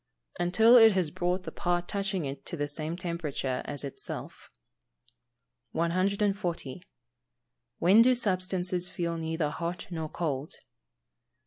_Until 0.43 0.77
it 0.77 0.93
has 0.93 1.11
brought 1.11 1.43
the 1.43 1.51
part 1.51 1.87
touching 1.87 2.25
it 2.25 2.43
to 2.47 2.57
the 2.57 2.67
same 2.67 2.97
temperature 2.97 3.61
as 3.65 3.83
itself. 3.83 4.49
140. 5.73 6.83
_When 7.79 8.01
do 8.01 8.15
substances 8.15 8.89
feel 8.89 9.15
neither 9.17 9.51
hot 9.51 9.85
nor 9.91 10.09
cold? 10.09 10.55